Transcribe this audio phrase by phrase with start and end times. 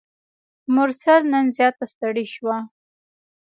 [0.75, 2.57] مرسل نن زیاته ستړي شوه.